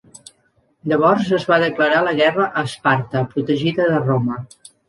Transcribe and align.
Llavors 0.93 1.29
es 1.37 1.45
va 1.51 1.59
declarar 1.65 2.01
la 2.07 2.15
guerra 2.21 2.49
a 2.49 2.65
Esparta, 2.71 3.25
protegida 3.35 3.91
de 3.93 4.05
Roma. 4.09 4.43